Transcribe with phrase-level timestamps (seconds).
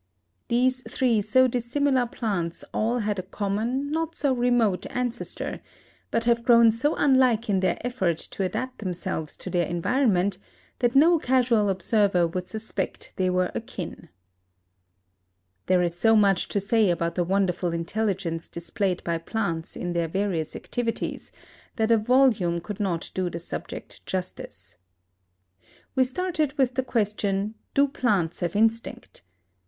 [0.47, 5.59] These three so dissimilar plants all had a common, not so remote, ancestor,
[6.09, 10.39] but have grown so unlike in their effort to adapt themselves to their environment,
[10.79, 14.09] that no casual observer would suspect they were akin.
[15.67, 20.07] There is so much to say about the wonderful intelligence displayed by plants in their
[20.07, 21.31] various activities,
[21.75, 24.77] that a volume could not do the subject justice.
[25.93, 29.21] We started with the question, Do plants have instinct?